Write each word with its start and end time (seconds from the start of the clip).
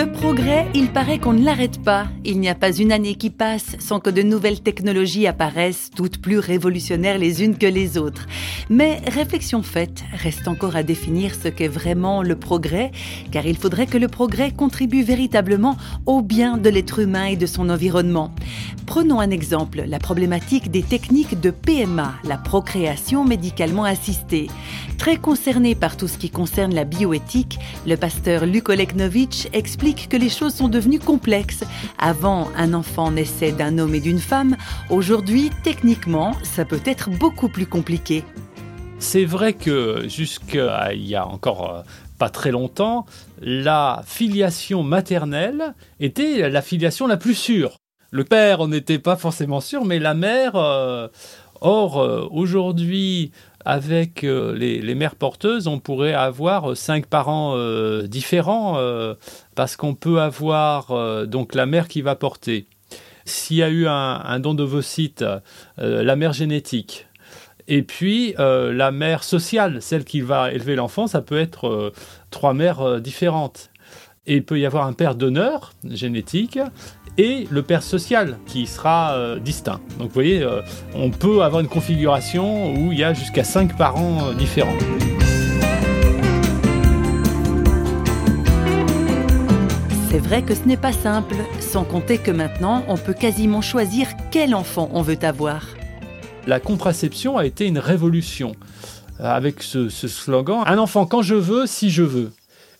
Le 0.00 0.10
progrès, 0.10 0.66
il 0.74 0.90
paraît 0.90 1.18
qu'on 1.18 1.34
ne 1.34 1.44
l'arrête 1.44 1.82
pas. 1.82 2.06
Il 2.24 2.40
n'y 2.40 2.48
a 2.48 2.54
pas 2.54 2.74
une 2.74 2.90
année 2.90 3.16
qui 3.16 3.28
passe 3.28 3.76
sans 3.80 4.00
que 4.00 4.08
de 4.08 4.22
nouvelles 4.22 4.62
technologies 4.62 5.26
apparaissent, 5.26 5.90
toutes 5.94 6.22
plus 6.22 6.38
révolutionnaires 6.38 7.18
les 7.18 7.44
unes 7.44 7.58
que 7.58 7.66
les 7.66 7.98
autres. 7.98 8.26
Mais 8.70 9.02
réflexion 9.06 9.62
faite, 9.62 10.02
reste 10.14 10.48
encore 10.48 10.74
à 10.74 10.82
définir 10.82 11.34
ce 11.34 11.48
qu'est 11.48 11.68
vraiment 11.68 12.22
le 12.22 12.34
progrès, 12.34 12.92
car 13.30 13.44
il 13.44 13.58
faudrait 13.58 13.84
que 13.84 13.98
le 13.98 14.08
progrès 14.08 14.52
contribue 14.52 15.02
véritablement 15.02 15.76
au 16.06 16.22
bien 16.22 16.56
de 16.56 16.70
l'être 16.70 17.00
humain 17.00 17.26
et 17.26 17.36
de 17.36 17.44
son 17.44 17.68
environnement. 17.68 18.34
Prenons 18.86 19.20
un 19.20 19.30
exemple, 19.30 19.84
la 19.86 19.98
problématique 19.98 20.70
des 20.70 20.82
techniques 20.82 21.40
de 21.42 21.50
PMA, 21.50 22.14
la 22.24 22.38
procréation 22.38 23.26
médicalement 23.26 23.84
assistée. 23.84 24.46
Très 25.00 25.16
concerné 25.16 25.74
par 25.74 25.96
tout 25.96 26.08
ce 26.08 26.18
qui 26.18 26.28
concerne 26.28 26.74
la 26.74 26.84
bioéthique, 26.84 27.58
le 27.86 27.96
pasteur 27.96 28.44
Luc 28.44 28.68
Oleknovitch 28.68 29.48
explique 29.54 30.10
que 30.10 30.18
les 30.18 30.28
choses 30.28 30.52
sont 30.52 30.68
devenues 30.68 30.98
complexes. 30.98 31.64
Avant, 31.98 32.50
un 32.54 32.74
enfant 32.74 33.10
naissait 33.10 33.52
d'un 33.52 33.78
homme 33.78 33.94
et 33.94 34.00
d'une 34.00 34.18
femme. 34.18 34.58
Aujourd'hui, 34.90 35.48
techniquement, 35.64 36.34
ça 36.42 36.66
peut 36.66 36.82
être 36.84 37.08
beaucoup 37.08 37.48
plus 37.48 37.64
compliqué. 37.64 38.24
C'est 38.98 39.24
vrai 39.24 39.54
que 39.54 40.06
jusqu'à 40.06 40.92
il 40.92 41.06
y 41.06 41.16
a 41.16 41.26
encore 41.26 41.76
euh, 41.76 41.82
pas 42.18 42.28
très 42.28 42.50
longtemps, 42.50 43.06
la 43.40 44.02
filiation 44.04 44.82
maternelle 44.82 45.74
était 45.98 46.50
la 46.50 46.60
filiation 46.60 47.06
la 47.06 47.16
plus 47.16 47.34
sûre. 47.34 47.78
Le 48.10 48.24
père, 48.24 48.60
on 48.60 48.68
n'était 48.68 48.98
pas 48.98 49.16
forcément 49.16 49.62
sûr, 49.62 49.86
mais 49.86 49.98
la 49.98 50.12
mère. 50.12 50.56
Euh, 50.56 51.08
or, 51.60 52.00
euh, 52.00 52.26
aujourd'hui, 52.30 53.32
avec 53.64 54.24
euh, 54.24 54.54
les, 54.54 54.94
mères 54.94 55.14
porteuses, 55.14 55.66
on 55.66 55.78
pourrait 55.78 56.14
avoir 56.14 56.76
cinq 56.76 57.06
parents 57.06 57.54
euh, 57.56 58.06
différents 58.06 58.78
euh, 58.78 59.14
parce 59.54 59.76
qu'on 59.76 59.94
peut 59.94 60.20
avoir 60.20 61.26
donc 61.26 61.54
la 61.54 61.66
mère 61.66 61.88
qui 61.88 62.02
va 62.02 62.14
porter. 62.16 62.66
S'il 63.24 63.58
y 63.58 63.62
a 63.62 63.68
eu 63.68 63.86
un, 63.86 64.40
don 64.40 64.54
d'ovocytes, 64.54 65.24
la 65.76 66.16
mère 66.16 66.32
génétique, 66.32 67.06
et 67.68 67.82
puis 67.82 68.34
la 68.38 68.90
mère 68.90 69.22
sociale, 69.22 69.82
celle 69.82 70.04
qui 70.04 70.22
va 70.22 70.52
élever 70.52 70.74
l'enfant, 70.74 71.06
ça 71.06 71.20
peut 71.20 71.38
être 71.38 71.92
trois 72.30 72.54
mères 72.54 73.00
différentes. 73.00 73.69
Et 74.26 74.36
il 74.36 74.44
peut 74.44 74.58
y 74.60 74.66
avoir 74.66 74.86
un 74.86 74.92
père 74.92 75.14
d'honneur 75.14 75.72
génétique 75.82 76.58
et 77.16 77.46
le 77.50 77.62
père 77.62 77.82
social 77.82 78.38
qui 78.46 78.66
sera 78.66 79.14
euh, 79.14 79.38
distinct. 79.38 79.80
Donc 79.98 80.08
vous 80.08 80.14
voyez, 80.14 80.42
euh, 80.42 80.60
on 80.94 81.10
peut 81.10 81.42
avoir 81.42 81.60
une 81.60 81.68
configuration 81.68 82.74
où 82.74 82.92
il 82.92 82.98
y 82.98 83.04
a 83.04 83.14
jusqu'à 83.14 83.44
5 83.44 83.78
parents 83.78 84.28
euh, 84.28 84.34
différents. 84.34 84.76
C'est 90.10 90.18
vrai 90.18 90.42
que 90.42 90.54
ce 90.54 90.64
n'est 90.64 90.76
pas 90.76 90.92
simple, 90.92 91.36
sans 91.60 91.84
compter 91.84 92.18
que 92.18 92.30
maintenant, 92.30 92.84
on 92.88 92.98
peut 92.98 93.14
quasiment 93.14 93.62
choisir 93.62 94.08
quel 94.30 94.54
enfant 94.54 94.90
on 94.92 95.00
veut 95.00 95.18
avoir. 95.22 95.64
La 96.46 96.60
contraception 96.60 97.38
a 97.38 97.46
été 97.46 97.66
une 97.66 97.78
révolution 97.78 98.52
avec 99.18 99.62
ce, 99.62 99.88
ce 99.88 100.08
slogan 100.08 100.62
Un 100.66 100.78
enfant 100.78 101.06
quand 101.06 101.22
je 101.22 101.34
veux, 101.34 101.66
si 101.66 101.90
je 101.90 102.02
veux. 102.02 102.32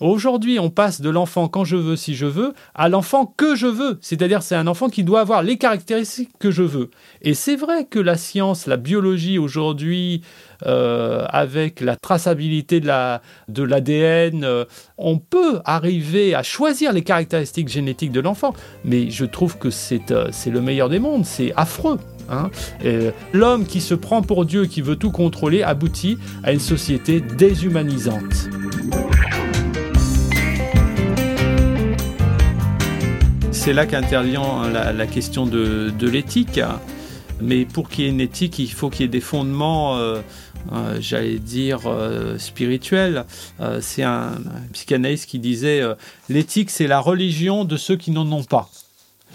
Aujourd'hui, 0.00 0.60
on 0.60 0.70
passe 0.70 1.00
de 1.00 1.10
l'enfant 1.10 1.48
quand 1.48 1.64
je 1.64 1.74
veux, 1.76 1.96
si 1.96 2.14
je 2.14 2.26
veux, 2.26 2.54
à 2.74 2.88
l'enfant 2.88 3.26
que 3.36 3.56
je 3.56 3.66
veux. 3.66 3.98
C'est-à-dire, 4.00 4.42
c'est 4.42 4.54
un 4.54 4.68
enfant 4.68 4.88
qui 4.88 5.02
doit 5.02 5.20
avoir 5.20 5.42
les 5.42 5.58
caractéristiques 5.58 6.30
que 6.38 6.52
je 6.52 6.62
veux. 6.62 6.90
Et 7.22 7.34
c'est 7.34 7.56
vrai 7.56 7.84
que 7.84 7.98
la 7.98 8.16
science, 8.16 8.66
la 8.66 8.76
biologie 8.76 9.38
aujourd'hui, 9.38 10.22
euh, 10.66 11.24
avec 11.28 11.80
la 11.80 11.96
traçabilité 11.96 12.80
de 12.80 13.62
l'ADN, 13.62 14.44
euh, 14.44 14.64
on 14.98 15.18
peut 15.18 15.60
arriver 15.64 16.34
à 16.34 16.44
choisir 16.44 16.92
les 16.92 17.02
caractéristiques 17.02 17.68
génétiques 17.68 18.12
de 18.12 18.20
l'enfant. 18.20 18.54
Mais 18.84 19.10
je 19.10 19.24
trouve 19.24 19.58
que 19.58 19.70
c'est 19.70 20.12
euh, 20.12 20.30
le 20.46 20.60
meilleur 20.60 20.88
des 20.88 21.00
mondes. 21.00 21.24
C'est 21.24 21.52
affreux. 21.56 21.98
Hein. 22.30 22.50
L'homme 23.32 23.64
qui 23.64 23.80
se 23.80 23.94
prend 23.94 24.22
pour 24.22 24.44
Dieu, 24.44 24.66
qui 24.66 24.80
veut 24.80 24.96
tout 24.96 25.10
contrôler, 25.10 25.62
aboutit 25.62 26.18
à 26.44 26.52
une 26.52 26.60
société 26.60 27.20
déshumanisante. 27.20 28.48
C'est 33.58 33.72
là 33.72 33.86
qu'intervient 33.86 34.70
la, 34.70 35.06
question 35.06 35.44
de, 35.44 35.92
l'éthique. 36.06 36.60
Mais 37.40 37.64
pour 37.64 37.88
qu'il 37.88 38.04
y 38.04 38.06
ait 38.06 38.10
une 38.10 38.20
éthique, 38.20 38.58
il 38.60 38.70
faut 38.70 38.88
qu'il 38.88 39.02
y 39.02 39.04
ait 39.04 39.08
des 39.08 39.20
fondements, 39.20 39.96
euh, 39.96 40.20
euh, 40.72 40.96
j'allais 41.00 41.40
dire, 41.40 41.80
euh, 41.86 42.38
spirituels. 42.38 43.24
c'est 43.80 44.04
un, 44.04 44.38
psychanalyste 44.72 45.26
qui 45.26 45.40
disait 45.40 45.82
l'éthique, 46.28 46.70
c'est 46.70 46.86
la 46.86 47.00
religion 47.00 47.64
de 47.64 47.76
ceux 47.76 47.96
qui 47.96 48.12
n'en 48.12 48.30
ont 48.30 48.44
pas. 48.44 48.70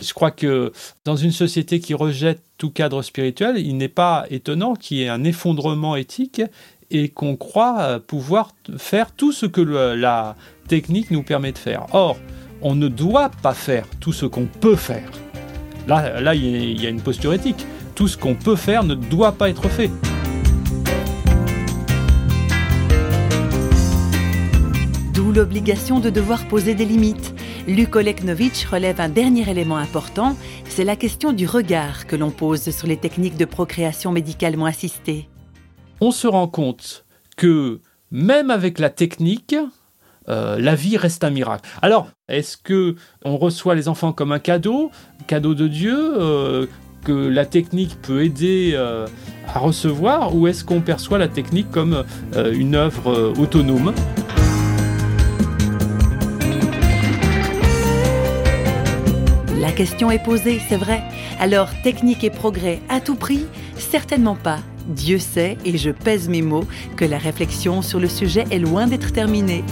Je 0.02 0.14
crois 0.14 0.32
que 0.32 0.72
dans 1.04 1.18
une 1.18 1.34
société 1.34 1.82
qui 1.82 1.94
rejette 1.94 2.42
tout 2.58 2.72
cadre 2.72 3.02
spirituel, 3.02 3.58
il 3.58 3.76
n'est 3.76 3.90
pas 3.90 4.26
étonnant 4.30 4.76
qu'il 4.76 4.98
y 4.98 5.04
ait 5.04 5.10
un 5.10 5.26
effondrement 5.26 5.98
éthique 5.98 6.42
et 6.92 7.10
qu'on 7.10 7.36
croit 7.36 8.00
pouvoir 8.00 8.54
faire 8.78 9.12
tout 9.12 9.34
ce 9.34 9.46
que 9.46 9.62
la 9.62 10.38
technique 10.70 11.12
nous 11.12 11.24
permet 11.24 11.52
de 11.52 11.58
faire. 11.58 11.88
Or, 11.92 12.18
on 12.64 12.76
ne 12.76 12.88
doit 12.88 13.30
pas 13.30 13.54
faire 13.54 13.86
tout 14.00 14.14
ce 14.14 14.26
qu'on 14.26 14.46
peut 14.46 14.78
faire. 14.78 15.12
Là, 15.86 16.22
là, 16.22 16.34
il 16.34 16.82
y 16.82 16.88
a 16.88 16.90
une 16.90 17.02
posture 17.02 17.34
éthique. 17.34 17.68
Tout 17.94 18.08
ce 18.08 18.18
qu'on 18.18 18.36
peut 18.36 18.56
faire 18.56 18.84
ne 18.84 18.96
doit 18.96 19.34
pas 19.34 19.50
être 19.50 19.68
fait. 19.68 19.92
D'où 25.14 25.32
l'obligation 25.34 26.00
de 26.00 26.10
devoir 26.10 26.48
poser 26.48 26.74
des 26.74 26.86
limites. 26.86 27.36
Luc 27.68 27.96
Oleknovitch 27.96 28.66
relève 28.66 29.00
un 29.00 29.10
dernier 29.10 29.50
élément 29.50 29.78
important, 29.78 30.36
c'est 30.68 30.84
la 30.84 30.96
question 30.96 31.32
du 31.32 31.46
regard 31.46 32.08
que 32.08 32.16
l'on 32.16 32.32
pose 32.32 32.72
sur 32.72 32.88
les 32.88 32.98
techniques 32.98 33.38
de 33.38 33.46
procréation 33.46 34.12
médicalement 34.12 34.66
assistée. 34.66 35.30
On 36.02 36.12
se 36.12 36.28
rend 36.28 36.48
compte 36.48 37.06
que 37.38 37.80
même 38.12 38.52
avec 38.52 38.80
la 38.80 38.90
technique, 38.90 39.56
euh, 40.30 40.58
la 40.60 40.76
vie 40.76 40.98
reste 40.98 41.24
un 41.24 41.30
miracle. 41.30 41.70
Alors, 41.82 42.08
est-ce 42.30 42.58
que 42.58 42.96
on 43.26 43.38
reçoit 43.38 43.76
les 43.76 43.88
enfants 43.88 44.14
comme 44.14 44.32
un 44.32 44.40
cadeau, 44.40 44.92
cadeau 45.28 45.54
de 45.54 45.68
Dieu, 45.68 45.98
euh, 45.98 46.66
que 47.04 47.12
la 47.12 47.46
technique 47.46 48.02
peut 48.02 48.24
aider 48.24 48.72
euh, 48.74 49.08
à 49.54 49.60
recevoir, 49.60 50.36
ou 50.36 50.48
est-ce 50.48 50.64
qu'on 50.64 50.82
perçoit 50.82 51.18
la 51.18 51.28
technique 51.28 51.70
comme 51.70 52.04
une 52.36 52.76
œuvre 52.76 53.34
autonome? 53.38 53.94
La 59.60 59.72
question 59.72 60.12
est 60.12 60.24
posée, 60.24 60.62
c'est 60.70 60.78
vrai. 60.78 61.02
Alors, 61.40 61.70
technique 61.84 62.24
et 62.24 62.30
progrès 62.30 62.80
à 62.90 63.00
tout 63.00 63.16
prix? 63.16 63.46
Certainement 63.78 64.36
pas. 64.36 64.60
Dieu 64.88 65.20
sait, 65.20 65.58
et 65.66 65.78
je 65.78 65.90
pèse 65.90 66.30
mes 66.30 66.42
mots, 66.42 66.66
que 66.98 67.06
la 67.06 67.18
réflexion 67.18 67.82
sur 67.82 68.00
le 68.00 68.10
sujet 68.10 68.46
est 68.52 68.60
loin 68.60 68.88
d'être 68.88 69.12
terminée. 69.14 69.64